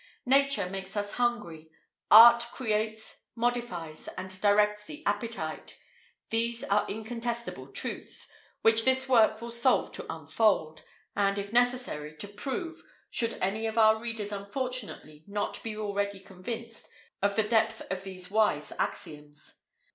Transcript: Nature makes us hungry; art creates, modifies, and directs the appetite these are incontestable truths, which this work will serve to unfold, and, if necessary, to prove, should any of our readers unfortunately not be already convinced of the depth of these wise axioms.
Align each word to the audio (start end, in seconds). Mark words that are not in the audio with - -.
Nature 0.25 0.67
makes 0.67 0.97
us 0.97 1.11
hungry; 1.11 1.69
art 2.09 2.47
creates, 2.51 3.25
modifies, 3.35 4.07
and 4.17 4.41
directs 4.41 4.85
the 4.85 5.05
appetite 5.05 5.77
these 6.31 6.63
are 6.63 6.87
incontestable 6.89 7.67
truths, 7.67 8.27
which 8.63 8.83
this 8.83 9.07
work 9.07 9.39
will 9.43 9.51
serve 9.51 9.91
to 9.91 10.11
unfold, 10.11 10.81
and, 11.15 11.37
if 11.37 11.53
necessary, 11.53 12.15
to 12.17 12.27
prove, 12.27 12.81
should 13.11 13.35
any 13.43 13.67
of 13.67 13.77
our 13.77 14.01
readers 14.01 14.31
unfortunately 14.31 15.23
not 15.27 15.61
be 15.61 15.77
already 15.77 16.19
convinced 16.19 16.89
of 17.21 17.35
the 17.35 17.43
depth 17.43 17.81
of 17.91 18.03
these 18.03 18.31
wise 18.31 18.73
axioms. 18.79 19.57